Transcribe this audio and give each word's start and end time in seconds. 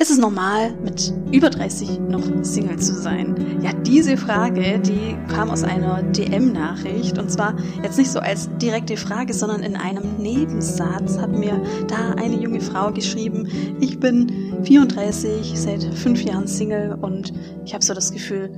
Ist 0.00 0.10
es 0.10 0.16
normal, 0.16 0.72
mit 0.82 1.12
über 1.30 1.50
30 1.50 2.00
noch 2.08 2.22
Single 2.42 2.78
zu 2.78 2.94
sein? 2.94 3.60
Ja, 3.60 3.74
diese 3.74 4.16
Frage, 4.16 4.78
die 4.78 5.14
kam 5.28 5.50
aus 5.50 5.62
einer 5.62 6.02
DM-Nachricht 6.02 7.18
und 7.18 7.30
zwar 7.30 7.54
jetzt 7.82 7.98
nicht 7.98 8.10
so 8.10 8.18
als 8.18 8.48
direkte 8.56 8.96
Frage, 8.96 9.34
sondern 9.34 9.62
in 9.62 9.76
einem 9.76 10.16
Nebensatz 10.16 11.18
hat 11.18 11.32
mir 11.32 11.62
da 11.86 12.14
eine 12.16 12.40
junge 12.40 12.62
Frau 12.62 12.90
geschrieben, 12.90 13.46
ich 13.78 14.00
bin 14.00 14.62
34, 14.62 15.52
seit 15.54 15.84
fünf 15.92 16.22
Jahren 16.22 16.46
Single 16.46 16.96
und 17.02 17.34
ich 17.66 17.74
habe 17.74 17.84
so 17.84 17.92
das 17.92 18.10
Gefühl, 18.10 18.50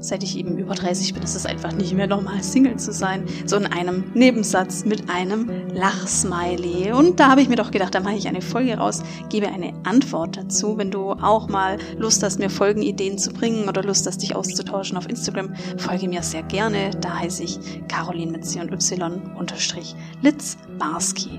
seit 0.00 0.22
ich 0.22 0.36
eben 0.36 0.58
über 0.58 0.74
30 0.74 1.14
bin, 1.14 1.22
ist 1.22 1.36
es 1.36 1.46
einfach 1.46 1.72
nicht 1.72 1.94
mehr 1.94 2.06
normal, 2.06 2.42
Single 2.42 2.76
zu 2.76 2.92
sein. 2.92 3.24
So 3.46 3.56
in 3.56 3.66
einem 3.66 4.04
Nebensatz 4.14 4.84
mit 4.84 5.08
einem 5.08 5.50
Lachsmiley. 5.72 6.92
Und 6.92 7.20
da 7.20 7.28
habe 7.28 7.42
ich 7.42 7.48
mir 7.48 7.56
doch 7.56 7.70
gedacht, 7.70 7.94
da 7.94 8.00
mache 8.00 8.16
ich 8.16 8.26
eine 8.26 8.40
Folge 8.40 8.74
raus, 8.74 9.02
gebe 9.28 9.48
eine 9.48 9.72
Antwort 9.84 10.36
dazu. 10.36 10.78
Wenn 10.78 10.90
du 10.90 11.12
auch 11.12 11.48
mal 11.48 11.78
Lust 11.98 12.22
hast, 12.22 12.38
mir 12.38 12.50
Folgenideen 12.50 13.18
zu 13.18 13.30
bringen 13.32 13.68
oder 13.68 13.82
Lust 13.82 14.06
hast, 14.06 14.22
dich 14.22 14.34
auszutauschen 14.34 14.96
auf 14.96 15.08
Instagram, 15.08 15.54
folge 15.76 16.08
mir 16.08 16.22
sehr 16.22 16.42
gerne. 16.42 16.90
Da 17.00 17.18
heiße 17.18 17.42
ich 17.42 17.58
Caroline 17.88 18.32
mit 18.32 18.46
C 18.46 18.60
und 18.60 18.72
Y 18.72 19.22
unterstrich 19.38 19.94
Litzbarski. 20.22 21.38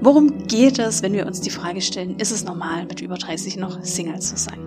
Worum 0.00 0.48
geht 0.48 0.78
es, 0.80 1.02
wenn 1.02 1.12
wir 1.12 1.26
uns 1.26 1.40
die 1.40 1.50
Frage 1.50 1.80
stellen, 1.80 2.18
ist 2.18 2.32
es 2.32 2.44
normal, 2.44 2.86
mit 2.86 3.00
über 3.00 3.16
30 3.16 3.56
noch 3.56 3.84
Single 3.84 4.18
zu 4.18 4.36
sein? 4.36 4.58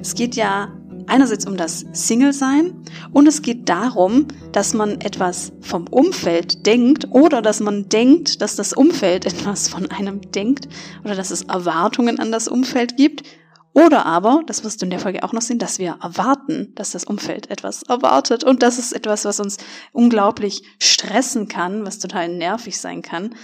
Es 0.00 0.14
geht 0.14 0.36
ja 0.36 0.72
einerseits 1.10 1.46
um 1.46 1.56
das 1.56 1.84
Single-Sein 1.92 2.84
und 3.12 3.26
es 3.26 3.42
geht 3.42 3.68
darum, 3.68 4.28
dass 4.52 4.72
man 4.72 5.00
etwas 5.00 5.52
vom 5.60 5.86
Umfeld 5.88 6.66
denkt 6.66 7.08
oder 7.10 7.42
dass 7.42 7.60
man 7.60 7.88
denkt, 7.88 8.40
dass 8.40 8.56
das 8.56 8.72
Umfeld 8.72 9.26
etwas 9.26 9.68
von 9.68 9.90
einem 9.90 10.20
denkt 10.30 10.68
oder 11.04 11.14
dass 11.14 11.30
es 11.30 11.42
Erwartungen 11.42 12.18
an 12.18 12.32
das 12.32 12.48
Umfeld 12.48 12.96
gibt. 12.96 13.24
Oder 13.72 14.04
aber, 14.04 14.42
das 14.46 14.64
wirst 14.64 14.82
du 14.82 14.86
in 14.86 14.90
der 14.90 14.98
Folge 14.98 15.22
auch 15.22 15.32
noch 15.32 15.42
sehen, 15.42 15.60
dass 15.60 15.78
wir 15.78 15.96
erwarten, 16.02 16.72
dass 16.74 16.90
das 16.90 17.04
Umfeld 17.04 17.50
etwas 17.50 17.84
erwartet. 17.84 18.42
Und 18.42 18.64
das 18.64 18.78
ist 18.78 18.92
etwas, 18.92 19.24
was 19.24 19.38
uns 19.38 19.58
unglaublich 19.92 20.64
stressen 20.80 21.46
kann, 21.46 21.86
was 21.86 22.00
total 22.00 22.28
nervig 22.28 22.80
sein 22.80 23.00
kann. 23.00 23.36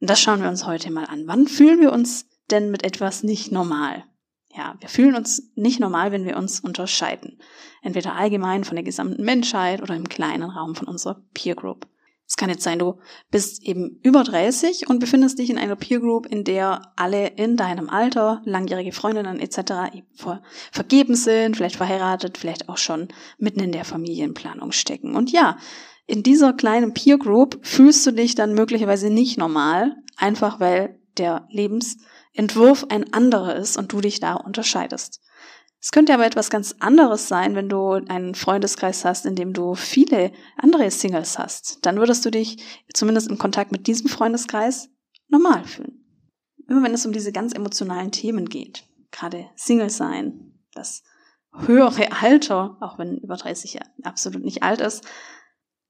Und 0.00 0.08
das 0.08 0.20
schauen 0.20 0.40
wir 0.40 0.48
uns 0.48 0.66
heute 0.66 0.92
mal 0.92 1.06
an. 1.06 1.24
Wann 1.26 1.48
fühlen 1.48 1.80
wir 1.80 1.92
uns 1.92 2.26
denn 2.52 2.70
mit 2.70 2.84
etwas 2.84 3.24
nicht 3.24 3.50
normal? 3.50 4.04
Ja, 4.54 4.74
wir 4.80 4.88
fühlen 4.88 5.14
uns 5.14 5.50
nicht 5.54 5.80
normal, 5.80 6.12
wenn 6.12 6.26
wir 6.26 6.36
uns 6.36 6.60
unterscheiden. 6.60 7.38
Entweder 7.80 8.14
allgemein 8.14 8.64
von 8.64 8.76
der 8.76 8.84
gesamten 8.84 9.22
Menschheit 9.22 9.82
oder 9.82 9.96
im 9.96 10.08
kleinen 10.08 10.50
Raum 10.50 10.74
von 10.74 10.88
unserer 10.88 11.22
Peer 11.32 11.54
Group. 11.54 11.86
Es 12.32 12.36
kann 12.36 12.48
jetzt 12.48 12.62
sein, 12.62 12.78
du 12.78 12.98
bist 13.30 13.62
eben 13.62 13.98
über 14.02 14.24
30 14.24 14.88
und 14.88 15.00
befindest 15.00 15.38
dich 15.38 15.50
in 15.50 15.58
einer 15.58 15.76
Peer 15.76 16.00
Group, 16.00 16.26
in 16.26 16.44
der 16.44 16.92
alle 16.96 17.26
in 17.26 17.56
deinem 17.56 17.90
Alter, 17.90 18.40
langjährige 18.44 18.92
Freundinnen 18.92 19.38
etc. 19.38 19.94
vergeben 20.70 21.14
sind, 21.14 21.56
vielleicht 21.56 21.76
verheiratet, 21.76 22.38
vielleicht 22.38 22.70
auch 22.70 22.78
schon 22.78 23.08
mitten 23.38 23.60
in 23.60 23.72
der 23.72 23.84
Familienplanung 23.84 24.72
stecken. 24.72 25.14
Und 25.14 25.30
ja, 25.30 25.58
in 26.06 26.22
dieser 26.22 26.52
kleinen 26.52 26.94
Peer 26.94 27.18
Group 27.18 27.58
fühlst 27.62 28.06
du 28.06 28.12
dich 28.12 28.34
dann 28.34 28.54
möglicherweise 28.54 29.10
nicht 29.10 29.36
normal, 29.36 29.96
einfach 30.16 30.58
weil 30.58 30.98
der 31.18 31.46
Lebens 31.50 31.98
Entwurf 32.32 32.86
ein 32.88 33.12
anderer 33.12 33.56
ist 33.56 33.76
und 33.76 33.92
du 33.92 34.00
dich 34.00 34.20
da 34.20 34.34
unterscheidest. 34.34 35.20
Es 35.80 35.90
könnte 35.90 36.14
aber 36.14 36.24
etwas 36.24 36.48
ganz 36.48 36.76
anderes 36.78 37.26
sein, 37.26 37.56
wenn 37.56 37.68
du 37.68 37.90
einen 37.90 38.36
Freundeskreis 38.36 39.04
hast, 39.04 39.26
in 39.26 39.34
dem 39.34 39.52
du 39.52 39.74
viele 39.74 40.30
andere 40.56 40.88
Singles 40.90 41.38
hast. 41.38 41.84
Dann 41.84 41.96
würdest 41.96 42.24
du 42.24 42.30
dich 42.30 42.62
zumindest 42.94 43.28
im 43.28 43.36
Kontakt 43.36 43.72
mit 43.72 43.88
diesem 43.88 44.08
Freundeskreis 44.08 44.90
normal 45.28 45.64
fühlen. 45.64 46.04
Immer 46.68 46.84
wenn 46.84 46.94
es 46.94 47.04
um 47.04 47.12
diese 47.12 47.32
ganz 47.32 47.52
emotionalen 47.52 48.12
Themen 48.12 48.48
geht, 48.48 48.84
gerade 49.10 49.50
Single 49.56 49.90
sein, 49.90 50.54
das 50.72 51.02
höhere 51.66 52.12
Alter, 52.12 52.76
auch 52.80 52.98
wenn 52.98 53.18
über 53.18 53.36
30 53.36 53.74
ja 53.74 53.82
absolut 54.04 54.44
nicht 54.44 54.62
alt 54.62 54.80
ist, 54.80 55.04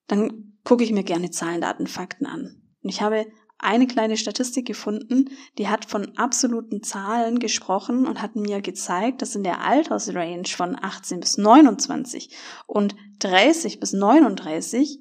dann 0.06 0.58
gucke 0.64 0.84
ich 0.84 0.92
mir 0.92 1.04
gerne 1.04 1.30
Zahlen, 1.30 1.60
Daten, 1.60 1.86
Fakten 1.86 2.24
an. 2.24 2.62
Und 2.82 2.88
ich 2.88 3.02
habe 3.02 3.26
eine 3.62 3.86
kleine 3.86 4.16
Statistik 4.16 4.66
gefunden, 4.66 5.30
die 5.56 5.68
hat 5.68 5.84
von 5.84 6.18
absoluten 6.18 6.82
Zahlen 6.82 7.38
gesprochen 7.38 8.06
und 8.06 8.20
hat 8.20 8.36
mir 8.36 8.60
gezeigt, 8.60 9.22
dass 9.22 9.36
in 9.36 9.44
der 9.44 9.64
Altersrange 9.64 10.44
von 10.48 10.76
18 10.80 11.20
bis 11.20 11.38
29 11.38 12.34
und 12.66 12.94
30 13.20 13.80
bis 13.80 13.92
39 13.92 14.98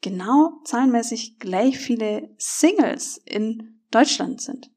genau 0.00 0.60
zahlenmäßig 0.64 1.38
gleich 1.38 1.76
viele 1.78 2.30
Singles 2.38 3.20
in 3.24 3.80
Deutschland 3.90 4.40
sind. 4.40 4.70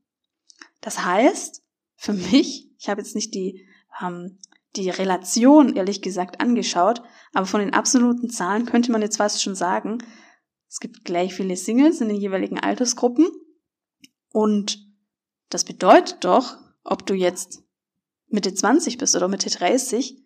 Das 0.82 1.06
heißt, 1.06 1.64
für 1.96 2.14
mich, 2.14 2.70
ich 2.80 2.90
habe 2.90 3.02
jetzt 3.02 3.16
nicht 3.16 3.36
die, 3.36 3.68
ähm, 4.02 4.40
die 4.76 4.90
Relation 4.90 5.76
ehrlich 5.76 6.02
gesagt 6.02 6.42
angeschaut, 6.42 7.04
aber 7.34 7.46
von 7.46 7.60
den 7.60 7.74
absoluten 7.74 8.30
Zahlen 8.30 8.66
könnte 8.66 8.92
man 8.92 9.02
jetzt 9.02 9.18
fast 9.18 9.44
schon 9.44 9.54
sagen, 9.54 10.00
es 10.72 10.80
gibt 10.80 11.04
gleich 11.04 11.34
viele 11.34 11.58
Singles 11.58 12.00
in 12.00 12.08
den 12.08 12.16
jeweiligen 12.16 12.58
Altersgruppen. 12.58 13.28
Und 14.32 14.80
das 15.50 15.66
bedeutet 15.66 16.24
doch, 16.24 16.58
ob 16.86 17.06
du 17.06 17.14
jetzt 17.14 17.62
Mitte 18.28 18.54
20 18.54 18.98
bist 18.98 19.14
oder 19.18 19.28
Mitte 19.28 19.50
30, 19.50 20.18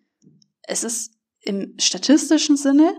es 0.62 0.84
ist 0.84 1.14
im 1.40 1.74
statistischen 1.80 2.56
Sinne, 2.56 2.96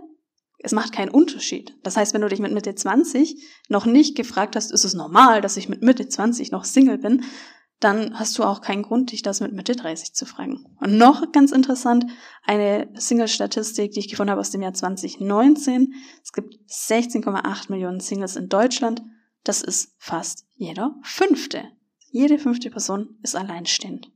es 0.59 0.73
macht 0.73 0.91
keinen 0.91 1.09
Unterschied. 1.09 1.73
Das 1.83 1.95
heißt, 1.95 2.13
wenn 2.13 2.21
du 2.21 2.27
dich 2.27 2.39
mit 2.39 2.51
Mitte 2.51 2.75
20 2.75 3.41
noch 3.69 3.85
nicht 3.85 4.17
gefragt 4.17 4.57
hast, 4.57 4.71
ist 4.71 4.83
es 4.83 4.93
normal, 4.93 5.39
dass 5.39 5.55
ich 5.55 5.69
mit 5.69 5.81
Mitte 5.81 6.09
20 6.09 6.51
noch 6.51 6.65
Single 6.65 6.97
bin, 6.97 7.23
dann 7.79 8.17
hast 8.17 8.37
du 8.37 8.43
auch 8.43 8.61
keinen 8.61 8.81
Grund, 8.81 9.11
dich 9.11 9.21
das 9.21 9.39
mit 9.39 9.53
Mitte 9.53 9.75
30 9.75 10.13
zu 10.13 10.25
fragen. 10.25 10.65
Und 10.79 10.97
noch 10.97 11.31
ganz 11.31 11.51
interessant, 11.51 12.05
eine 12.43 12.89
Single-Statistik, 12.95 13.91
die 13.91 13.99
ich 13.99 14.09
gefunden 14.09 14.31
habe 14.31 14.41
aus 14.41 14.49
dem 14.49 14.63
Jahr 14.63 14.73
2019. 14.73 15.93
Es 16.23 16.33
gibt 16.33 16.55
16,8 16.69 17.71
Millionen 17.71 17.99
Singles 17.99 18.35
in 18.35 18.49
Deutschland. 18.49 19.03
Das 19.43 19.61
ist 19.61 19.93
fast 19.99 20.45
jeder 20.55 20.95
fünfte. 21.03 21.65
Jede 22.09 22.39
fünfte 22.39 22.71
Person 22.71 23.19
ist 23.21 23.35
alleinstehend. 23.35 24.11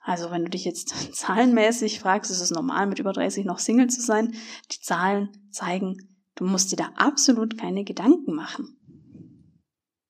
Also 0.00 0.30
wenn 0.30 0.44
du 0.44 0.50
dich 0.50 0.64
jetzt 0.64 0.88
zahlenmäßig 1.14 2.00
fragst, 2.00 2.30
ist 2.30 2.40
es 2.40 2.50
normal, 2.50 2.86
mit 2.86 2.98
über 2.98 3.12
30 3.12 3.44
noch 3.44 3.60
Single 3.60 3.88
zu 3.88 4.00
sein? 4.00 4.34
Die 4.72 4.80
Zahlen 4.80 5.30
zeigen, 5.50 6.16
du 6.34 6.44
musst 6.44 6.72
dir 6.72 6.76
da 6.76 6.90
absolut 6.96 7.56
keine 7.56 7.84
Gedanken 7.84 8.34
machen. 8.34 8.76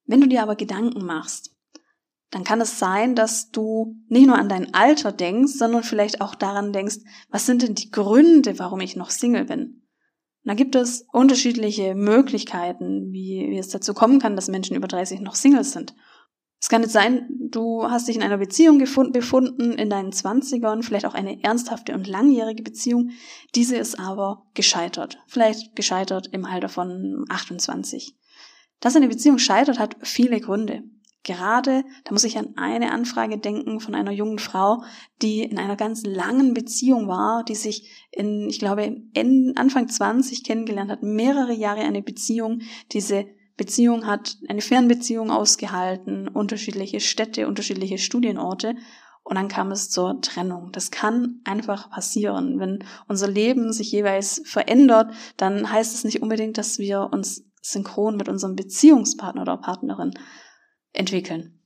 Wenn 0.07 0.21
du 0.21 0.29
dir 0.29 0.43
aber 0.43 0.55
Gedanken 0.55 1.05
machst, 1.05 1.56
dann 2.31 2.45
kann 2.45 2.61
es 2.61 2.79
sein, 2.79 3.15
dass 3.15 3.51
du 3.51 3.97
nicht 4.09 4.27
nur 4.27 4.37
an 4.37 4.49
dein 4.49 4.75
Alter 4.75 5.13
denkst, 5.13 5.53
sondern 5.55 5.83
vielleicht 5.83 6.21
auch 6.21 6.35
daran 6.35 6.73
denkst, 6.73 6.99
was 7.31 7.47
sind 7.47 7.63
denn 7.63 7.75
die 7.75 7.91
Gründe, 7.91 8.59
warum 8.59 8.81
ich 8.81 8.97
noch 8.97 9.11
Single 9.11 9.45
bin? 9.45 9.87
Da 10.45 10.55
gibt 10.55 10.77
es 10.77 11.05
unterschiedliche 11.13 11.95
Möglichkeiten, 11.95 13.13
wie, 13.13 13.47
wie 13.51 13.59
es 13.59 13.69
dazu 13.69 13.95
kommen 13.95 14.21
kann, 14.21 14.37
dass 14.37 14.49
Menschen 14.49 14.77
über 14.77 14.87
30 14.87 15.21
noch 15.21 15.35
Single 15.35 15.65
sind. 15.65 15.95
Es 16.61 16.69
kann 16.69 16.83
jetzt 16.83 16.93
sein, 16.93 17.29
du 17.29 17.85
hast 17.85 18.09
dich 18.09 18.17
in 18.17 18.23
einer 18.23 18.39
Beziehung 18.39 18.79
gefunden, 18.79 19.13
befunden 19.13 19.73
in 19.73 19.91
deinen 19.91 20.13
Zwanzigern, 20.13 20.83
vielleicht 20.83 21.05
auch 21.05 21.15
eine 21.15 21.43
ernsthafte 21.43 21.95
und 21.95 22.07
langjährige 22.07 22.63
Beziehung. 22.63 23.11
Diese 23.55 23.77
ist 23.77 23.99
aber 23.99 24.47
gescheitert. 24.55 25.19
Vielleicht 25.27 25.77
gescheitert 25.77 26.29
im 26.33 26.45
Alter 26.45 26.69
von 26.69 27.25
28. 27.29 28.17
Dass 28.81 28.97
eine 28.97 29.09
Beziehung 29.09 29.39
scheitert, 29.39 29.79
hat 29.79 29.97
viele 30.03 30.41
Gründe. 30.41 30.83
Gerade, 31.27 31.83
da 32.05 32.13
muss 32.13 32.23
ich 32.23 32.39
an 32.39 32.55
eine 32.55 32.93
Anfrage 32.93 33.37
denken 33.37 33.81
von 33.81 33.97
einer 33.97 34.13
jungen 34.13 34.39
Frau, 34.39 34.85
die 35.23 35.43
in 35.43 35.59
einer 35.59 35.75
ganz 35.75 36.05
langen 36.05 36.55
Beziehung 36.55 37.09
war, 37.09 37.43
die 37.43 37.57
sich 37.57 38.07
in, 38.13 38.49
ich 38.49 38.61
glaube, 38.61 39.03
Anfang 39.57 39.89
20 39.89 40.45
kennengelernt 40.45 40.89
hat, 40.89 41.03
mehrere 41.03 41.53
Jahre 41.53 41.81
eine 41.81 42.01
Beziehung. 42.01 42.61
Diese 42.93 43.27
Beziehung 43.57 44.07
hat 44.07 44.37
eine 44.49 44.61
Fernbeziehung 44.61 45.33
ausgehalten, 45.33 46.29
unterschiedliche 46.29 47.01
Städte, 47.01 47.49
unterschiedliche 47.49 47.99
Studienorte. 47.99 48.77
Und 49.25 49.35
dann 49.35 49.49
kam 49.49 49.73
es 49.73 49.91
zur 49.91 50.21
Trennung. 50.21 50.71
Das 50.71 50.93
kann 50.93 51.41
einfach 51.43 51.91
passieren. 51.91 52.61
Wenn 52.61 52.85
unser 53.09 53.27
Leben 53.27 53.73
sich 53.73 53.91
jeweils 53.91 54.43
verändert, 54.45 55.13
dann 55.37 55.73
heißt 55.73 55.93
es 55.93 56.05
nicht 56.05 56.23
unbedingt, 56.23 56.57
dass 56.57 56.79
wir 56.79 57.09
uns 57.13 57.43
synchron 57.61 58.17
mit 58.17 58.29
unserem 58.29 58.55
Beziehungspartner 58.55 59.43
oder 59.43 59.57
Partnerin 59.57 60.13
entwickeln. 60.97 61.61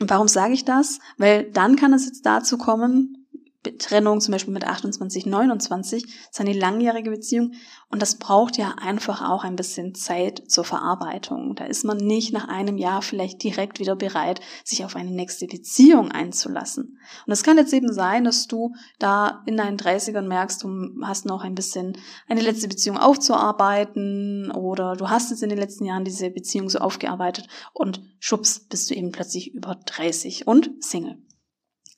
Und 0.00 0.10
warum 0.10 0.28
sage 0.28 0.54
ich 0.54 0.64
das? 0.64 0.98
Weil 1.18 1.50
dann 1.50 1.76
kann 1.76 1.92
es 1.92 2.06
jetzt 2.06 2.24
dazu 2.24 2.56
kommen, 2.56 3.19
Trennung 3.62 4.20
zum 4.20 4.32
Beispiel 4.32 4.54
mit 4.54 4.64
28, 4.64 5.26
29, 5.26 6.04
ist 6.04 6.40
eine 6.40 6.54
langjährige 6.54 7.10
Beziehung 7.10 7.52
und 7.90 8.00
das 8.00 8.18
braucht 8.18 8.56
ja 8.56 8.76
einfach 8.80 9.28
auch 9.28 9.44
ein 9.44 9.56
bisschen 9.56 9.94
Zeit 9.94 10.42
zur 10.48 10.64
Verarbeitung. 10.64 11.54
Da 11.56 11.64
ist 11.64 11.84
man 11.84 11.98
nicht 11.98 12.32
nach 12.32 12.48
einem 12.48 12.78
Jahr 12.78 13.02
vielleicht 13.02 13.42
direkt 13.42 13.78
wieder 13.78 13.96
bereit, 13.96 14.40
sich 14.64 14.84
auf 14.84 14.96
eine 14.96 15.10
nächste 15.10 15.46
Beziehung 15.46 16.10
einzulassen. 16.10 16.98
Und 17.26 17.32
es 17.32 17.42
kann 17.42 17.58
jetzt 17.58 17.74
eben 17.74 17.92
sein, 17.92 18.24
dass 18.24 18.46
du 18.46 18.74
da 18.98 19.42
in 19.44 19.58
deinen 19.58 19.76
30ern 19.76 20.22
merkst, 20.22 20.62
du 20.62 21.02
hast 21.02 21.26
noch 21.26 21.42
ein 21.42 21.54
bisschen 21.54 21.98
eine 22.28 22.40
letzte 22.40 22.68
Beziehung 22.68 22.96
aufzuarbeiten 22.96 24.50
oder 24.52 24.96
du 24.96 25.10
hast 25.10 25.30
jetzt 25.30 25.42
in 25.42 25.50
den 25.50 25.58
letzten 25.58 25.84
Jahren 25.84 26.04
diese 26.04 26.30
Beziehung 26.30 26.70
so 26.70 26.78
aufgearbeitet 26.78 27.46
und 27.74 28.00
schubs 28.20 28.60
bist 28.60 28.88
du 28.90 28.94
eben 28.94 29.12
plötzlich 29.12 29.52
über 29.54 29.74
30 29.84 30.46
und 30.46 30.70
Single. 30.82 31.18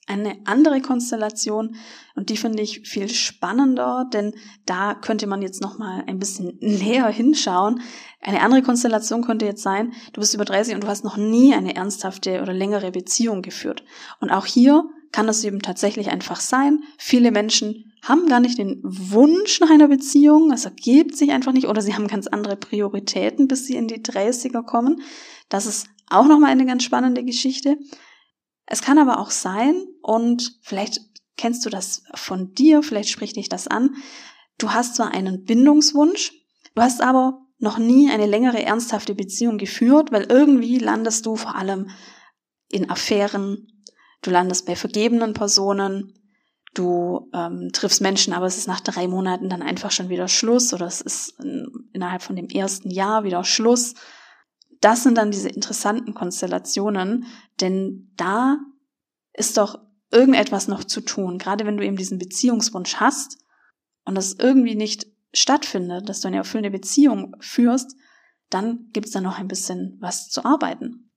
Eine 0.05 0.37
andere 0.43 0.81
Konstellation, 0.81 1.75
und 2.15 2.29
die 2.29 2.35
finde 2.35 2.61
ich 2.61 2.81
viel 2.81 3.07
spannender, 3.07 4.09
denn 4.11 4.33
da 4.65 4.95
könnte 4.95 5.27
man 5.27 5.41
jetzt 5.41 5.61
noch 5.61 5.77
mal 5.77 6.03
ein 6.07 6.19
bisschen 6.19 6.57
näher 6.59 7.07
hinschauen. 7.07 7.81
Eine 8.19 8.41
andere 8.41 8.61
Konstellation 8.61 9.23
könnte 9.23 9.45
jetzt 9.45 9.63
sein, 9.63 9.93
du 10.11 10.19
bist 10.19 10.33
über 10.33 10.45
30 10.45 10.75
und 10.75 10.83
du 10.83 10.87
hast 10.87 11.05
noch 11.05 11.15
nie 11.15 11.53
eine 11.53 11.75
ernsthafte 11.75 12.41
oder 12.41 12.53
längere 12.53 12.91
Beziehung 12.91 13.41
geführt. 13.41 13.83
Und 14.19 14.29
auch 14.29 14.45
hier 14.45 14.83
kann 15.13 15.29
es 15.29 15.43
eben 15.45 15.61
tatsächlich 15.61 16.09
einfach 16.09 16.41
sein. 16.41 16.83
Viele 16.97 17.31
Menschen 17.31 17.93
haben 18.01 18.27
gar 18.27 18.41
nicht 18.41 18.57
den 18.57 18.81
Wunsch 18.83 19.61
nach 19.61 19.69
einer 19.69 19.87
Beziehung, 19.87 20.51
es 20.51 20.65
ergibt 20.65 21.15
sich 21.15 21.31
einfach 21.31 21.53
nicht, 21.53 21.67
oder 21.67 21.81
sie 21.81 21.95
haben 21.95 22.07
ganz 22.07 22.27
andere 22.27 22.57
Prioritäten, 22.57 23.47
bis 23.47 23.65
sie 23.65 23.77
in 23.77 23.87
die 23.87 24.01
30er 24.01 24.63
kommen. 24.63 25.01
Das 25.47 25.65
ist 25.65 25.87
auch 26.09 26.25
nochmal 26.25 26.49
eine 26.49 26.65
ganz 26.65 26.83
spannende 26.83 27.23
Geschichte. 27.23 27.77
Es 28.73 28.81
kann 28.81 28.97
aber 28.97 29.19
auch 29.19 29.29
sein, 29.29 29.85
und 30.01 30.57
vielleicht 30.63 30.99
kennst 31.37 31.63
du 31.63 31.69
das 31.69 32.05
von 32.15 32.55
dir, 32.55 32.81
vielleicht 32.81 33.09
spricht 33.09 33.35
dich 33.35 33.47
das 33.47 33.67
an, 33.67 33.97
du 34.57 34.71
hast 34.71 34.95
zwar 34.95 35.11
einen 35.11 35.43
Bindungswunsch, 35.43 36.33
du 36.73 36.81
hast 36.81 36.99
aber 36.99 37.45
noch 37.59 37.77
nie 37.77 38.09
eine 38.09 38.25
längere 38.25 38.63
ernsthafte 38.63 39.13
Beziehung 39.13 39.59
geführt, 39.59 40.11
weil 40.11 40.23
irgendwie 40.23 40.79
landest 40.79 41.27
du 41.27 41.35
vor 41.35 41.53
allem 41.53 41.91
in 42.67 42.89
Affären, 42.89 43.67
du 44.23 44.31
landest 44.31 44.65
bei 44.65 44.75
vergebenen 44.75 45.35
Personen, 45.35 46.11
du 46.73 47.29
ähm, 47.31 47.69
triffst 47.73 48.01
Menschen, 48.01 48.33
aber 48.33 48.47
es 48.47 48.57
ist 48.57 48.67
nach 48.67 48.81
drei 48.81 49.07
Monaten 49.07 49.49
dann 49.49 49.61
einfach 49.61 49.91
schon 49.91 50.09
wieder 50.09 50.27
Schluss 50.27 50.73
oder 50.73 50.87
es 50.87 50.99
ist 50.99 51.39
in, 51.39 51.89
innerhalb 51.93 52.23
von 52.23 52.35
dem 52.35 52.47
ersten 52.47 52.89
Jahr 52.89 53.23
wieder 53.23 53.43
Schluss 53.43 53.93
das 54.83 55.03
sind 55.03 55.17
dann 55.17 55.31
diese 55.31 55.49
interessanten 55.49 56.13
Konstellationen, 56.13 57.25
denn 57.61 58.11
da 58.17 58.57
ist 59.33 59.57
doch 59.57 59.79
irgendetwas 60.11 60.67
noch 60.67 60.83
zu 60.83 61.01
tun, 61.01 61.37
gerade 61.37 61.65
wenn 61.65 61.77
du 61.77 61.85
eben 61.85 61.95
diesen 61.95 62.19
Beziehungswunsch 62.19 62.97
hast 62.97 63.37
und 64.05 64.15
das 64.15 64.33
irgendwie 64.33 64.75
nicht 64.75 65.07
stattfindet, 65.33 66.09
dass 66.09 66.19
du 66.19 66.27
eine 66.27 66.37
erfüllende 66.37 66.69
Beziehung 66.69 67.35
führst, 67.39 67.95
dann 68.49 68.89
gibt 68.91 69.07
es 69.07 69.13
da 69.13 69.21
noch 69.21 69.39
ein 69.39 69.47
bisschen 69.47 69.97
was 70.01 70.29
zu 70.29 70.43
arbeiten. 70.43 71.09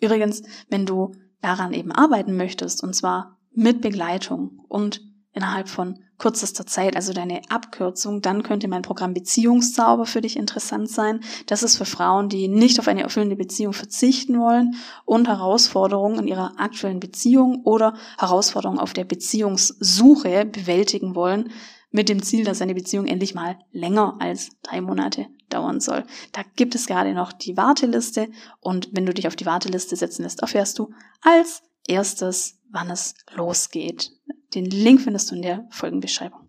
Übrigens, 0.00 0.42
wenn 0.68 0.86
du 0.86 1.12
daran 1.42 1.74
eben 1.74 1.92
arbeiten 1.92 2.36
möchtest, 2.36 2.82
und 2.82 2.94
zwar 2.94 3.38
mit 3.52 3.82
Begleitung 3.82 4.64
und 4.68 5.02
innerhalb 5.32 5.68
von 5.68 6.02
kürzester 6.18 6.66
Zeit, 6.66 6.96
also 6.96 7.12
deine 7.12 7.42
Abkürzung, 7.48 8.22
dann 8.22 8.42
könnte 8.42 8.68
mein 8.68 8.82
Programm 8.82 9.14
Beziehungszauber 9.14 10.06
für 10.06 10.20
dich 10.20 10.36
interessant 10.36 10.90
sein. 10.90 11.20
Das 11.46 11.62
ist 11.62 11.76
für 11.76 11.84
Frauen, 11.84 12.28
die 12.28 12.48
nicht 12.48 12.78
auf 12.78 12.88
eine 12.88 13.02
erfüllende 13.02 13.36
Beziehung 13.36 13.72
verzichten 13.72 14.38
wollen 14.38 14.76
und 15.04 15.28
Herausforderungen 15.28 16.20
in 16.20 16.28
ihrer 16.28 16.58
aktuellen 16.58 17.00
Beziehung 17.00 17.62
oder 17.64 17.94
Herausforderungen 18.18 18.80
auf 18.80 18.92
der 18.92 19.04
Beziehungssuche 19.04 20.46
bewältigen 20.46 21.14
wollen, 21.14 21.50
mit 21.90 22.08
dem 22.08 22.22
Ziel, 22.22 22.44
dass 22.44 22.60
eine 22.60 22.74
Beziehung 22.74 23.06
endlich 23.06 23.34
mal 23.34 23.58
länger 23.72 24.16
als 24.20 24.50
drei 24.62 24.80
Monate 24.80 25.28
dauern 25.48 25.80
soll. 25.80 26.04
Da 26.32 26.42
gibt 26.56 26.74
es 26.74 26.86
gerade 26.86 27.14
noch 27.14 27.32
die 27.32 27.56
Warteliste 27.56 28.28
und 28.60 28.90
wenn 28.92 29.06
du 29.06 29.14
dich 29.14 29.26
auf 29.26 29.36
die 29.36 29.46
Warteliste 29.46 29.96
setzen 29.96 30.22
lässt, 30.22 30.42
erfährst 30.42 30.78
du 30.78 30.90
als 31.22 31.62
erstes, 31.88 32.58
wann 32.70 32.90
es 32.90 33.14
losgeht. 33.34 34.10
Den 34.56 34.64
Link 34.64 35.02
findest 35.02 35.30
du 35.30 35.34
in 35.34 35.42
der 35.42 35.66
Folgenbeschreibung. 35.70 36.48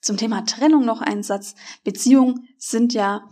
Zum 0.00 0.16
Thema 0.16 0.44
Trennung 0.44 0.84
noch 0.84 1.00
ein 1.00 1.22
Satz. 1.22 1.54
Beziehungen 1.84 2.48
sind 2.58 2.92
ja 2.92 3.28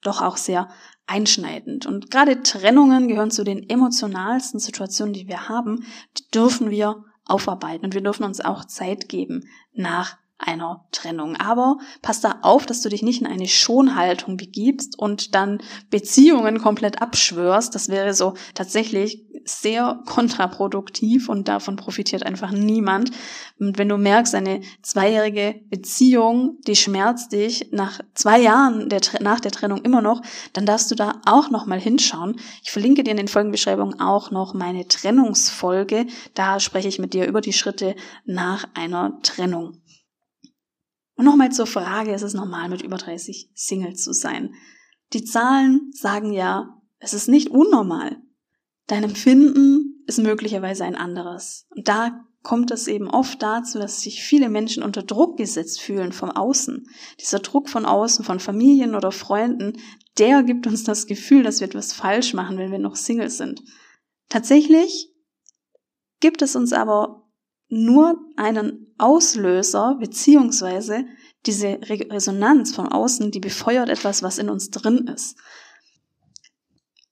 doch 0.00 0.22
auch 0.22 0.38
sehr 0.38 0.70
einschneidend. 1.06 1.84
Und 1.84 2.10
gerade 2.10 2.42
Trennungen 2.42 3.06
gehören 3.06 3.30
zu 3.30 3.44
den 3.44 3.68
emotionalsten 3.68 4.58
Situationen, 4.58 5.12
die 5.12 5.28
wir 5.28 5.50
haben. 5.50 5.84
Die 6.16 6.26
dürfen 6.30 6.70
wir 6.70 7.04
aufarbeiten. 7.26 7.84
Und 7.84 7.92
wir 7.92 8.00
dürfen 8.00 8.24
uns 8.24 8.40
auch 8.40 8.64
Zeit 8.64 9.10
geben 9.10 9.44
nach 9.74 10.16
einer 10.38 10.88
Trennung. 10.90 11.36
Aber 11.36 11.76
pass 12.00 12.22
da 12.22 12.38
auf, 12.40 12.64
dass 12.64 12.80
du 12.80 12.88
dich 12.88 13.02
nicht 13.02 13.20
in 13.20 13.26
eine 13.26 13.46
Schonhaltung 13.46 14.38
begibst 14.38 14.98
und 14.98 15.34
dann 15.34 15.62
Beziehungen 15.90 16.62
komplett 16.62 17.02
abschwörst. 17.02 17.74
Das 17.74 17.90
wäre 17.90 18.14
so 18.14 18.32
tatsächlich 18.54 19.26
sehr 19.44 20.02
kontraproduktiv 20.06 21.28
und 21.28 21.48
davon 21.48 21.76
profitiert 21.76 22.24
einfach 22.24 22.50
niemand. 22.50 23.10
Und 23.58 23.78
wenn 23.78 23.88
du 23.88 23.96
merkst, 23.96 24.34
eine 24.34 24.60
zweijährige 24.82 25.60
Beziehung, 25.70 26.58
die 26.66 26.76
schmerzt 26.76 27.32
dich 27.32 27.68
nach 27.72 28.00
zwei 28.14 28.40
Jahren 28.40 28.88
der, 28.88 29.00
nach 29.20 29.40
der 29.40 29.50
Trennung 29.50 29.82
immer 29.82 30.02
noch, 30.02 30.22
dann 30.52 30.66
darfst 30.66 30.90
du 30.90 30.94
da 30.94 31.20
auch 31.26 31.50
noch 31.50 31.66
mal 31.66 31.80
hinschauen. 31.80 32.36
Ich 32.62 32.70
verlinke 32.70 33.04
dir 33.04 33.12
in 33.12 33.16
den 33.16 33.28
Folgenbeschreibungen 33.28 34.00
auch 34.00 34.30
noch 34.30 34.54
meine 34.54 34.88
Trennungsfolge. 34.88 36.06
Da 36.34 36.60
spreche 36.60 36.88
ich 36.88 36.98
mit 36.98 37.14
dir 37.14 37.26
über 37.26 37.40
die 37.40 37.52
Schritte 37.52 37.94
nach 38.24 38.66
einer 38.74 39.18
Trennung. 39.22 39.82
Und 41.14 41.26
nochmal 41.26 41.52
zur 41.52 41.66
Frage, 41.66 42.12
ist 42.14 42.22
es 42.22 42.34
normal, 42.34 42.68
mit 42.68 42.82
über 42.82 42.96
30 42.96 43.50
Single 43.54 43.94
zu 43.94 44.12
sein? 44.12 44.54
Die 45.12 45.24
Zahlen 45.24 45.90
sagen 45.92 46.32
ja, 46.32 46.80
es 46.98 47.12
ist 47.12 47.28
nicht 47.28 47.50
unnormal. 47.50 48.16
Dein 48.92 49.04
Empfinden 49.04 50.04
ist 50.06 50.18
möglicherweise 50.18 50.84
ein 50.84 50.96
anderes. 50.96 51.64
Und 51.70 51.88
da 51.88 52.26
kommt 52.42 52.70
es 52.70 52.88
eben 52.88 53.08
oft 53.08 53.40
dazu, 53.40 53.78
dass 53.78 54.02
sich 54.02 54.22
viele 54.22 54.50
Menschen 54.50 54.82
unter 54.82 55.02
Druck 55.02 55.38
gesetzt 55.38 55.80
fühlen 55.80 56.12
vom 56.12 56.30
Außen. 56.30 56.86
Dieser 57.18 57.38
Druck 57.38 57.70
von 57.70 57.86
außen, 57.86 58.22
von 58.22 58.38
Familien 58.38 58.94
oder 58.94 59.10
Freunden, 59.10 59.80
der 60.18 60.42
gibt 60.42 60.66
uns 60.66 60.84
das 60.84 61.06
Gefühl, 61.06 61.42
dass 61.42 61.60
wir 61.60 61.68
etwas 61.68 61.94
falsch 61.94 62.34
machen, 62.34 62.58
wenn 62.58 62.70
wir 62.70 62.78
noch 62.78 62.96
Single 62.96 63.30
sind. 63.30 63.62
Tatsächlich 64.28 65.10
gibt 66.20 66.42
es 66.42 66.54
uns 66.54 66.74
aber 66.74 67.30
nur 67.68 68.20
einen 68.36 68.94
Auslöser 68.98 69.96
beziehungsweise 69.98 71.06
diese 71.46 71.80
Resonanz 71.80 72.74
von 72.74 72.88
außen, 72.88 73.30
die 73.30 73.40
befeuert 73.40 73.88
etwas, 73.88 74.22
was 74.22 74.36
in 74.36 74.50
uns 74.50 74.68
drin 74.68 75.06
ist. 75.06 75.38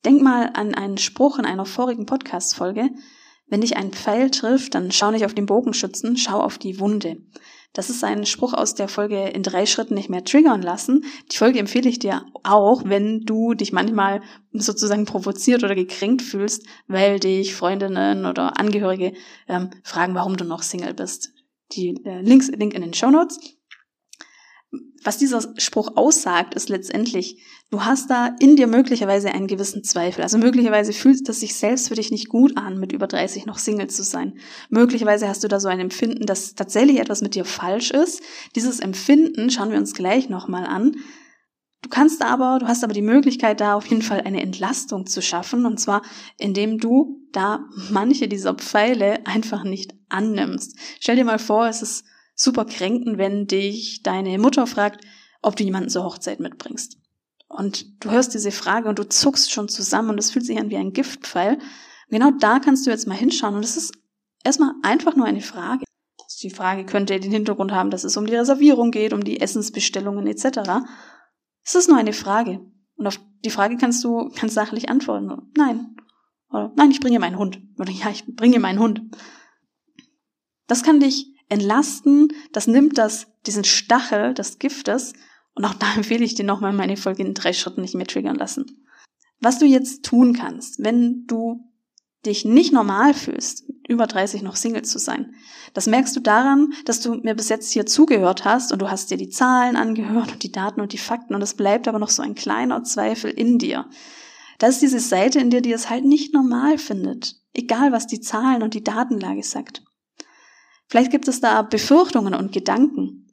Denk 0.05 0.23
mal 0.23 0.51
an 0.55 0.75
einen 0.75 0.97
Spruch 0.97 1.39
in 1.39 1.45
einer 1.45 1.67
vorigen 1.67 2.07
Podcast-Folge. 2.07 2.89
Wenn 3.49 3.61
dich 3.61 3.77
ein 3.77 3.91
Pfeil 3.91 4.31
trifft, 4.31 4.75
dann 4.75 4.93
schau 4.93 5.11
nicht 5.11 5.25
auf 5.25 5.35
den 5.35 5.47
Bogenschützen, 5.47 6.17
schau 6.17 6.41
auf 6.41 6.57
die 6.57 6.79
Wunde. 6.81 7.19
Das 7.73 7.91
ist 7.91 8.03
ein 8.03 8.25
Spruch 8.25 8.55
aus 8.55 8.75
der 8.75 8.89
Folge 8.89 9.29
in 9.29 9.43
drei 9.43 9.67
Schritten 9.67 9.95
nicht 9.95 10.09
mehr 10.09 10.25
triggern 10.25 10.63
lassen. 10.63 11.05
Die 11.31 11.37
Folge 11.37 11.59
empfehle 11.59 11.89
ich 11.89 11.99
dir 11.99 12.25
auch, 12.43 12.85
wenn 12.87 13.21
du 13.21 13.55
dich 13.55 13.73
manchmal 13.73 14.23
sozusagen 14.53 15.05
provoziert 15.05 15.63
oder 15.63 15.75
gekränkt 15.75 16.23
fühlst, 16.23 16.67
weil 16.89 17.21
dich 17.21 17.55
Freundinnen 17.55 18.25
oder 18.25 18.59
Angehörige 18.59 19.13
ähm, 19.49 19.71
fragen, 19.85 20.15
warum 20.15 20.37
du 20.37 20.45
noch 20.45 20.63
Single 20.63 20.95
bist. 20.95 21.33
Die 21.73 22.03
äh, 22.05 22.23
Links, 22.23 22.49
Link 22.49 22.75
in 22.75 22.83
den 22.83 22.95
Show 22.95 23.11
Notes 23.11 23.39
was 25.03 25.19
dieser 25.19 25.55
Spruch 25.57 25.97
aussagt, 25.97 26.55
ist 26.55 26.69
letztendlich, 26.69 27.43
du 27.71 27.85
hast 27.85 28.11
da 28.11 28.37
in 28.39 28.57
dir 28.57 28.67
möglicherweise 28.67 29.33
einen 29.33 29.47
gewissen 29.47 29.83
Zweifel. 29.83 30.23
Also 30.23 30.39
möglicherweise 30.39 30.93
fühlt 30.93 31.29
es 31.29 31.41
sich 31.41 31.55
selbst 31.55 31.89
für 31.89 31.95
dich 31.95 32.11
nicht 32.11 32.29
gut 32.29 32.57
an, 32.57 32.79
mit 32.79 32.93
über 32.93 33.07
30 33.07 33.47
noch 33.47 33.59
Single 33.59 33.89
zu 33.89 34.05
sein. 34.05 34.39
Möglicherweise 34.69 35.27
hast 35.27 35.43
du 35.43 35.49
da 35.49 35.59
so 35.59 35.69
ein 35.69 35.81
Empfinden, 35.81 36.27
dass 36.27 36.55
tatsächlich 36.55 37.01
etwas 37.01 37.23
mit 37.23 37.35
dir 37.35 37.45
falsch 37.45 37.91
ist. 37.91 38.23
Dieses 38.55 38.79
Empfinden 38.79 39.51
schauen 39.51 39.71
wir 39.71 39.79
uns 39.79 39.95
gleich 39.95 40.29
nochmal 40.29 40.67
an. 40.67 40.95
Du 41.83 41.89
kannst 41.89 42.23
aber, 42.23 42.59
du 42.61 42.69
hast 42.69 42.85
aber 42.85 42.93
die 42.93 43.03
Möglichkeit, 43.03 43.61
da 43.61 43.75
auf 43.75 43.87
jeden 43.87 44.03
Fall 44.03 44.21
eine 44.21 44.43
Entlastung 44.43 45.07
zu 45.07 45.23
schaffen, 45.23 45.65
und 45.65 45.81
zwar 45.81 46.03
indem 46.37 46.79
du 46.79 47.27
da 47.33 47.65
manche 47.91 48.29
dieser 48.29 48.55
Pfeile 48.55 49.27
einfach 49.27 49.65
nicht 49.65 49.95
annimmst. 50.11 50.77
Stell 51.01 51.17
dir 51.17 51.25
mal 51.25 51.39
vor, 51.39 51.67
es 51.67 51.81
ist 51.81 52.05
super 52.41 52.65
kränken, 52.65 53.19
wenn 53.19 53.47
dich 53.47 54.03
deine 54.03 54.39
Mutter 54.39 54.67
fragt, 54.67 55.05
ob 55.43 55.57
du 55.57 55.65
jemanden 55.65 55.91
zur 55.91 56.05
Hochzeit 56.05 56.41
mitbringst. 56.41 56.97
Und 57.49 58.03
du 58.03 58.11
hörst 58.11 58.33
diese 58.33 58.51
Frage 58.51 58.89
und 58.89 58.99
du 58.99 59.07
zuckst 59.07 59.53
schon 59.53 59.69
zusammen 59.69 60.11
und 60.11 60.19
es 60.19 60.31
fühlt 60.31 60.47
sich 60.47 60.59
an 60.59 60.71
wie 60.71 60.77
ein 60.77 60.93
Giftpfeil. 60.93 61.59
Genau 62.09 62.31
da 62.31 62.59
kannst 62.59 62.87
du 62.87 62.91
jetzt 62.91 63.07
mal 63.07 63.17
hinschauen 63.17 63.57
und 63.57 63.65
es 63.65 63.77
ist 63.77 63.93
erstmal 64.43 64.73
einfach 64.83 65.17
nur 65.17 65.27
eine 65.27 65.43
Frage. 65.43 65.85
Die 66.43 66.51
Frage 66.51 66.87
könnte 66.87 67.21
den 67.21 67.31
Hintergrund 67.31 67.73
haben, 67.73 67.91
dass 67.91 68.05
es 68.05 68.17
um 68.17 68.25
die 68.25 68.35
Reservierung 68.35 68.91
geht, 68.91 69.13
um 69.13 69.23
die 69.23 69.41
Essensbestellungen 69.41 70.27
etc. 70.27 70.61
Es 71.63 71.75
ist 71.75 71.91
nur 71.91 71.99
eine 71.99 72.15
Frage. 72.15 72.61
Und 72.97 73.07
auf 73.07 73.21
die 73.45 73.51
Frage 73.51 73.77
kannst 73.77 74.03
du 74.03 74.31
ganz 74.31 74.55
sachlich 74.55 74.89
antworten. 74.89 75.51
Nein. 75.59 75.97
Oder 76.51 76.73
nein, 76.77 76.91
ich 76.91 77.01
bringe 77.01 77.19
meinen 77.19 77.37
Hund. 77.37 77.61
Oder 77.79 77.91
ja, 77.91 78.09
ich 78.11 78.25
bringe 78.35 78.59
meinen 78.61 78.79
Hund. 78.79 79.03
Das 80.67 80.83
kann 80.83 81.01
dich 81.01 81.27
entlasten, 81.51 82.33
das 82.53 82.67
nimmt 82.67 82.97
das, 82.97 83.27
diesen 83.47 83.65
Stachel 83.65 84.33
des 84.33 84.59
Giftes, 84.59 85.13
und 85.55 85.65
auch 85.65 85.75
da 85.75 85.93
empfehle 85.97 86.25
ich 86.25 86.35
dir 86.35 86.45
nochmal 86.45 86.73
meine 86.73 86.97
Folge 86.97 87.23
in 87.23 87.35
drei 87.35 87.53
Schritten 87.53 87.83
nicht 87.83 87.95
mehr 87.95 88.07
triggern 88.07 88.37
lassen. 88.37 88.87
Was 89.41 89.59
du 89.59 89.67
jetzt 89.67 90.05
tun 90.05 90.35
kannst, 90.35 90.83
wenn 90.83 91.27
du 91.27 91.71
dich 92.27 92.45
nicht 92.45 92.73
normal 92.73 93.15
fühlst, 93.15 93.65
über 93.89 94.07
30 94.07 94.43
noch 94.43 94.57
Single 94.57 94.83
zu 94.83 94.99
sein. 94.99 95.35
Das 95.75 95.87
merkst 95.87 96.15
du 96.15 96.21
daran, 96.21 96.73
dass 96.85 97.01
du 97.01 97.15
mir 97.15 97.35
bis 97.35 97.49
jetzt 97.49 97.73
hier 97.73 97.87
zugehört 97.87 98.45
hast 98.45 98.73
und 98.73 98.81
du 98.81 98.91
hast 98.91 99.11
dir 99.11 99.17
die 99.17 99.31
Zahlen 99.31 99.77
angehört 99.77 100.31
und 100.33 100.43
die 100.43 100.53
Daten 100.53 100.81
und 100.81 100.93
die 100.93 100.99
Fakten 100.99 101.35
und 101.35 101.43
es 101.43 101.55
bleibt 101.55 101.89
aber 101.89 101.99
noch 101.99 102.11
so 102.11 102.23
ein 102.23 102.35
kleiner 102.35 102.85
Zweifel 102.85 103.31
in 103.31 103.59
dir. 103.59 103.89
Das 104.59 104.75
ist 104.75 104.83
diese 104.83 105.01
Seite 105.01 105.41
in 105.41 105.51
dir, 105.51 105.63
die 105.63 105.73
es 105.73 105.89
halt 105.89 106.05
nicht 106.05 106.35
normal 106.35 106.77
findet, 106.77 107.37
egal 107.55 107.93
was 107.93 108.07
die 108.07 108.21
Zahlen 108.21 108.63
und 108.63 108.75
die 108.75 108.85
Datenlage 108.85 109.43
sagt. 109.43 109.83
Vielleicht 110.91 111.13
gibt 111.13 111.29
es 111.29 111.41
da 111.41 111.63
Befürchtungen 111.63 112.35
und 112.35 112.51
Gedanken. 112.51 113.29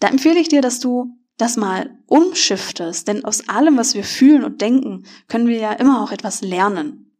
Da 0.00 0.08
empfehle 0.08 0.40
ich 0.40 0.48
dir, 0.48 0.62
dass 0.62 0.80
du 0.80 1.14
das 1.36 1.58
mal 1.58 1.98
umschiftest, 2.06 3.06
denn 3.06 3.26
aus 3.26 3.46
allem, 3.50 3.76
was 3.76 3.94
wir 3.94 4.04
fühlen 4.04 4.42
und 4.42 4.62
denken, 4.62 5.04
können 5.28 5.48
wir 5.48 5.58
ja 5.58 5.72
immer 5.74 6.02
auch 6.02 6.12
etwas 6.12 6.40
lernen. 6.40 7.14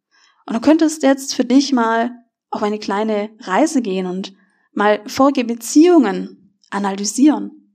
Und 0.46 0.54
du 0.54 0.60
könntest 0.60 1.02
jetzt 1.02 1.34
für 1.34 1.44
dich 1.44 1.74
mal 1.74 2.12
auf 2.48 2.62
eine 2.62 2.78
kleine 2.78 3.28
Reise 3.40 3.82
gehen 3.82 4.06
und 4.06 4.32
mal 4.72 5.02
vorige 5.06 5.44
Beziehungen 5.44 6.58
analysieren. 6.70 7.74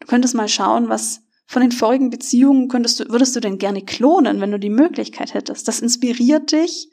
Du 0.00 0.06
könntest 0.06 0.34
mal 0.34 0.48
schauen, 0.48 0.88
was 0.88 1.20
von 1.46 1.60
den 1.60 1.72
vorigen 1.72 2.08
Beziehungen 2.08 2.68
könntest 2.68 3.00
du, 3.00 3.10
würdest 3.10 3.36
du 3.36 3.40
denn 3.40 3.58
gerne 3.58 3.84
klonen, 3.84 4.40
wenn 4.40 4.52
du 4.52 4.58
die 4.58 4.70
Möglichkeit 4.70 5.34
hättest. 5.34 5.68
Das 5.68 5.80
inspiriert 5.80 6.52
dich 6.52 6.88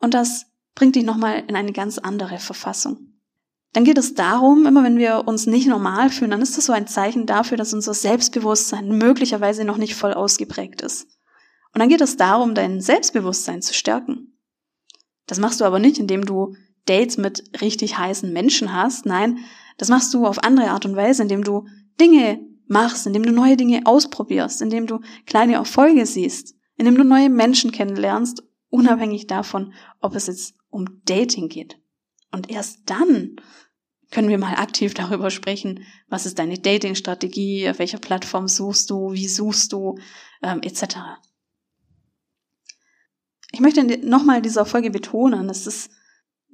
und 0.00 0.12
das 0.12 0.46
bringt 0.74 0.96
dich 0.96 1.04
nochmal 1.04 1.44
in 1.46 1.54
eine 1.54 1.72
ganz 1.72 1.98
andere 1.98 2.38
Verfassung. 2.38 3.13
Dann 3.74 3.84
geht 3.84 3.98
es 3.98 4.14
darum, 4.14 4.66
immer 4.66 4.84
wenn 4.84 4.98
wir 4.98 5.26
uns 5.26 5.46
nicht 5.46 5.66
normal 5.66 6.08
fühlen, 6.08 6.30
dann 6.30 6.40
ist 6.40 6.56
das 6.56 6.66
so 6.66 6.72
ein 6.72 6.86
Zeichen 6.86 7.26
dafür, 7.26 7.58
dass 7.58 7.74
unser 7.74 7.92
Selbstbewusstsein 7.92 8.96
möglicherweise 8.96 9.64
noch 9.64 9.78
nicht 9.78 9.96
voll 9.96 10.14
ausgeprägt 10.14 10.80
ist. 10.80 11.08
Und 11.72 11.80
dann 11.80 11.88
geht 11.88 12.00
es 12.00 12.16
darum, 12.16 12.54
dein 12.54 12.80
Selbstbewusstsein 12.80 13.62
zu 13.62 13.74
stärken. 13.74 14.38
Das 15.26 15.40
machst 15.40 15.60
du 15.60 15.64
aber 15.64 15.80
nicht, 15.80 15.98
indem 15.98 16.24
du 16.24 16.54
Dates 16.86 17.16
mit 17.16 17.60
richtig 17.60 17.98
heißen 17.98 18.32
Menschen 18.32 18.72
hast. 18.72 19.06
Nein, 19.06 19.40
das 19.76 19.88
machst 19.88 20.14
du 20.14 20.24
auf 20.24 20.44
andere 20.44 20.70
Art 20.70 20.86
und 20.86 20.94
Weise, 20.94 21.22
indem 21.22 21.42
du 21.42 21.66
Dinge 22.00 22.38
machst, 22.68 23.08
indem 23.08 23.24
du 23.24 23.32
neue 23.32 23.56
Dinge 23.56 23.82
ausprobierst, 23.86 24.62
indem 24.62 24.86
du 24.86 25.00
kleine 25.26 25.54
Erfolge 25.54 26.06
siehst, 26.06 26.54
indem 26.76 26.96
du 26.96 27.02
neue 27.02 27.28
Menschen 27.28 27.72
kennenlernst, 27.72 28.44
unabhängig 28.68 29.26
davon, 29.26 29.72
ob 30.00 30.14
es 30.14 30.28
jetzt 30.28 30.54
um 30.70 31.00
Dating 31.04 31.48
geht. 31.48 31.80
Und 32.34 32.50
erst 32.50 32.80
dann 32.86 33.36
können 34.10 34.28
wir 34.28 34.38
mal 34.38 34.56
aktiv 34.56 34.92
darüber 34.92 35.30
sprechen, 35.30 35.84
was 36.08 36.26
ist 36.26 36.40
deine 36.40 36.58
Dating-Strategie, 36.58 37.70
auf 37.70 37.78
welcher 37.78 37.98
Plattform 37.98 38.48
suchst 38.48 38.90
du, 38.90 39.12
wie 39.12 39.28
suchst 39.28 39.72
du, 39.72 39.98
ähm, 40.42 40.60
etc. 40.62 40.96
Ich 43.52 43.60
möchte 43.60 43.84
nochmal 44.04 44.38
in 44.38 44.42
dieser 44.42 44.66
Folge 44.66 44.90
betonen, 44.90 45.48
es 45.48 45.68
ist 45.68 45.92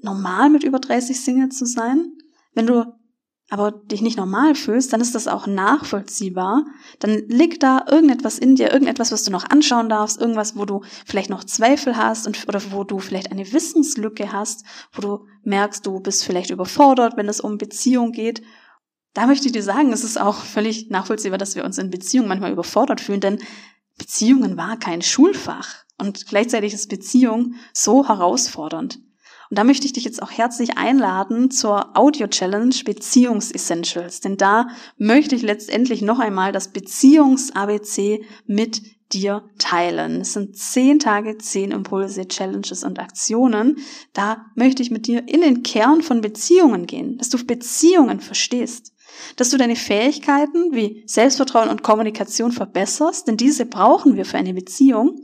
normal, 0.02 0.50
mit 0.50 0.64
über 0.64 0.80
30 0.80 1.18
Single 1.18 1.48
zu 1.48 1.64
sein. 1.64 2.12
Wenn 2.52 2.66
du 2.66 2.92
aber 3.50 3.72
dich 3.72 4.00
nicht 4.00 4.16
normal 4.16 4.54
fühlst, 4.54 4.92
dann 4.92 5.00
ist 5.00 5.16
das 5.16 5.26
auch 5.26 5.48
nachvollziehbar. 5.48 6.64
Dann 7.00 7.28
liegt 7.28 7.64
da 7.64 7.84
irgendetwas 7.90 8.38
in 8.38 8.54
dir, 8.54 8.72
irgendetwas, 8.72 9.10
was 9.10 9.24
du 9.24 9.32
noch 9.32 9.50
anschauen 9.50 9.88
darfst, 9.88 10.20
irgendwas, 10.20 10.56
wo 10.56 10.64
du 10.64 10.82
vielleicht 11.04 11.30
noch 11.30 11.42
Zweifel 11.42 11.96
hast 11.96 12.28
und, 12.28 12.46
oder 12.46 12.62
wo 12.70 12.84
du 12.84 13.00
vielleicht 13.00 13.32
eine 13.32 13.52
Wissenslücke 13.52 14.32
hast, 14.32 14.64
wo 14.92 15.02
du 15.02 15.26
merkst, 15.42 15.84
du 15.84 15.98
bist 15.98 16.24
vielleicht 16.24 16.50
überfordert, 16.50 17.16
wenn 17.16 17.28
es 17.28 17.40
um 17.40 17.58
Beziehung 17.58 18.12
geht. 18.12 18.40
Da 19.14 19.26
möchte 19.26 19.46
ich 19.46 19.52
dir 19.52 19.64
sagen, 19.64 19.92
es 19.92 20.04
ist 20.04 20.20
auch 20.20 20.36
völlig 20.36 20.88
nachvollziehbar, 20.88 21.38
dass 21.38 21.56
wir 21.56 21.64
uns 21.64 21.76
in 21.78 21.90
Beziehungen 21.90 22.28
manchmal 22.28 22.52
überfordert 22.52 23.00
fühlen, 23.00 23.20
denn 23.20 23.40
Beziehungen 23.98 24.56
war 24.56 24.78
kein 24.78 25.02
Schulfach 25.02 25.84
und 25.98 26.26
gleichzeitig 26.28 26.72
ist 26.72 26.88
Beziehung 26.88 27.54
so 27.74 28.06
herausfordernd. 28.06 29.00
Und 29.50 29.58
da 29.58 29.64
möchte 29.64 29.84
ich 29.84 29.92
dich 29.92 30.04
jetzt 30.04 30.22
auch 30.22 30.30
herzlich 30.30 30.78
einladen 30.78 31.50
zur 31.50 31.96
Audio-Challenge 31.98 32.74
Beziehungs-Essentials. 32.84 34.20
Denn 34.20 34.36
da 34.36 34.68
möchte 34.96 35.34
ich 35.34 35.42
letztendlich 35.42 36.02
noch 36.02 36.20
einmal 36.20 36.52
das 36.52 36.68
Beziehungs-ABC 36.68 38.24
mit 38.46 38.82
dir 39.12 39.42
teilen. 39.58 40.20
Es 40.20 40.34
sind 40.34 40.56
zehn 40.56 41.00
Tage, 41.00 41.36
zehn 41.38 41.72
Impulse, 41.72 42.28
Challenges 42.28 42.84
und 42.84 43.00
Aktionen. 43.00 43.78
Da 44.12 44.46
möchte 44.54 44.84
ich 44.84 44.92
mit 44.92 45.08
dir 45.08 45.26
in 45.26 45.40
den 45.40 45.64
Kern 45.64 46.02
von 46.02 46.20
Beziehungen 46.20 46.86
gehen, 46.86 47.18
dass 47.18 47.28
du 47.28 47.44
Beziehungen 47.44 48.20
verstehst, 48.20 48.92
dass 49.34 49.50
du 49.50 49.56
deine 49.56 49.74
Fähigkeiten 49.74 50.72
wie 50.72 51.02
Selbstvertrauen 51.06 51.70
und 51.70 51.82
Kommunikation 51.82 52.52
verbesserst, 52.52 53.26
denn 53.26 53.36
diese 53.36 53.66
brauchen 53.66 54.14
wir 54.14 54.24
für 54.24 54.38
eine 54.38 54.54
Beziehung 54.54 55.20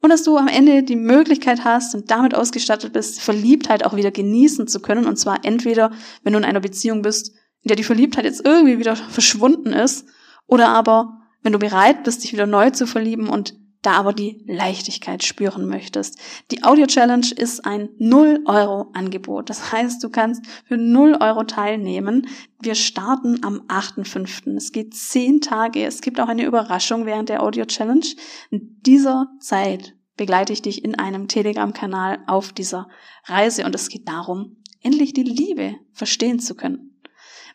und 0.00 0.10
dass 0.10 0.22
du 0.22 0.36
am 0.36 0.48
Ende 0.48 0.82
die 0.82 0.96
Möglichkeit 0.96 1.64
hast 1.64 1.94
und 1.94 2.10
damit 2.10 2.34
ausgestattet 2.34 2.92
bist, 2.92 3.20
Verliebtheit 3.20 3.84
auch 3.84 3.96
wieder 3.96 4.10
genießen 4.10 4.66
zu 4.66 4.80
können. 4.80 5.06
Und 5.06 5.18
zwar 5.18 5.44
entweder, 5.44 5.92
wenn 6.22 6.32
du 6.32 6.38
in 6.38 6.44
einer 6.44 6.60
Beziehung 6.60 7.02
bist, 7.02 7.34
in 7.62 7.68
der 7.68 7.76
die 7.76 7.84
Verliebtheit 7.84 8.24
jetzt 8.24 8.44
irgendwie 8.44 8.78
wieder 8.78 8.96
verschwunden 8.96 9.72
ist, 9.72 10.06
oder 10.46 10.68
aber, 10.68 11.20
wenn 11.42 11.52
du 11.52 11.58
bereit 11.58 12.02
bist, 12.04 12.24
dich 12.24 12.32
wieder 12.32 12.46
neu 12.46 12.70
zu 12.70 12.86
verlieben 12.86 13.28
und 13.28 13.54
da 13.82 13.92
aber 13.92 14.12
die 14.12 14.44
Leichtigkeit 14.46 15.24
spüren 15.24 15.66
möchtest. 15.66 16.18
Die 16.50 16.62
Audio 16.64 16.86
Challenge 16.86 17.26
ist 17.34 17.64
ein 17.64 17.88
0 17.98 18.44
Euro 18.44 18.90
Angebot. 18.92 19.48
Das 19.48 19.72
heißt, 19.72 20.02
du 20.04 20.10
kannst 20.10 20.44
für 20.66 20.76
0 20.76 21.16
Euro 21.20 21.44
teilnehmen. 21.44 22.26
Wir 22.60 22.74
starten 22.74 23.42
am 23.42 23.62
8.5. 23.68 24.56
Es 24.56 24.72
geht 24.72 24.94
10 24.94 25.40
Tage. 25.40 25.84
Es 25.84 26.02
gibt 26.02 26.20
auch 26.20 26.28
eine 26.28 26.44
Überraschung 26.44 27.06
während 27.06 27.30
der 27.30 27.42
Audio 27.42 27.64
Challenge. 27.64 28.06
In 28.50 28.80
dieser 28.84 29.28
Zeit 29.40 29.94
begleite 30.16 30.52
ich 30.52 30.60
dich 30.60 30.84
in 30.84 30.96
einem 30.96 31.28
Telegram-Kanal 31.28 32.18
auf 32.26 32.52
dieser 32.52 32.88
Reise 33.24 33.64
und 33.64 33.74
es 33.74 33.88
geht 33.88 34.06
darum, 34.06 34.58
endlich 34.82 35.14
die 35.14 35.22
Liebe 35.22 35.76
verstehen 35.92 36.40
zu 36.40 36.54
können. 36.54 37.00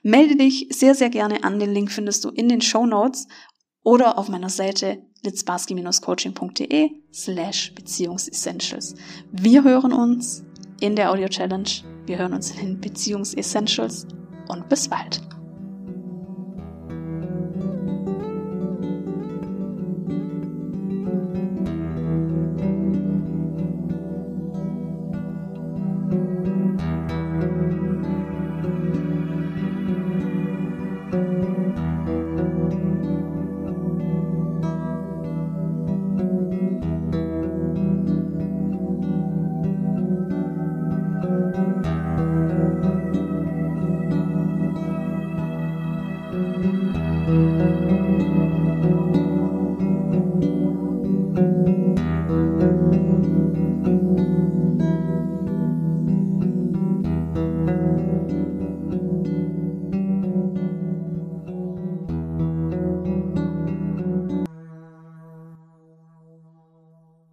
Melde 0.02 0.36
dich 0.36 0.68
sehr, 0.72 0.96
sehr 0.96 1.10
gerne 1.10 1.44
an. 1.44 1.60
Den 1.60 1.74
Link 1.74 1.92
findest 1.92 2.26
du 2.26 2.30
in 2.30 2.50
den 2.50 2.62
Show 2.62 2.86
Notes 2.86 3.28
oder 3.84 4.18
auf 4.18 4.30
meiner 4.30 4.50
Seite 4.50 5.06
litzbarski-coaching.de 5.26 6.92
slash 7.14 7.74
Beziehungsessentials. 7.76 8.96
Wir 9.32 9.64
hören 9.64 9.92
uns 9.92 10.44
in 10.80 10.96
der 10.96 11.12
Audio 11.12 11.28
Challenge. 11.28 11.70
Wir 12.06 12.20
hören 12.20 12.34
uns 12.34 12.52
in 12.52 12.58
den 12.58 12.82
Beziehungsessentials 12.82 14.08
und 14.48 14.70
bis 14.70 14.88
bald. 14.88 15.22